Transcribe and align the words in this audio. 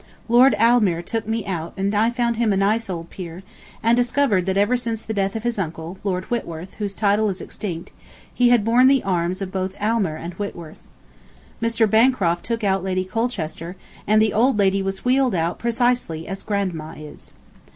Lord 0.27 0.55
Aylmer 0.59 1.03
took 1.03 1.27
me 1.27 1.45
out 1.45 1.75
and 1.77 1.93
I 1.93 2.09
found 2.09 2.37
him 2.37 2.51
a 2.51 2.57
nice 2.57 2.89
old 2.89 3.11
peer, 3.11 3.43
and 3.83 3.95
discovered 3.95 4.47
that 4.47 4.57
ever 4.57 4.75
since 4.75 5.03
the 5.03 5.13
death 5.13 5.35
of 5.35 5.43
his 5.43 5.59
uncle, 5.59 5.99
Lord 6.03 6.23
Whitworth, 6.31 6.73
whose 6.79 6.95
title 6.95 7.29
is 7.29 7.39
extinct, 7.39 7.91
he 8.33 8.49
had 8.49 8.65
borne 8.65 8.87
the 8.87 9.03
arms 9.03 9.43
of 9.43 9.51
both 9.51 9.79
Aylmer 9.79 10.15
and 10.15 10.33
Whitworth. 10.39 10.87
Mr. 11.61 11.87
Bancroft 11.87 12.43
took 12.43 12.63
out 12.63 12.83
Lady 12.83 13.05
Colchester, 13.05 13.75
and 14.07 14.19
the 14.19 14.33
old 14.33 14.57
lady 14.57 14.81
was 14.81 15.05
wheeled 15.05 15.35
out 15.35 15.59
precisely 15.59 16.27
as 16.27 16.41
Grandma 16.41 16.93
is. 16.97 17.33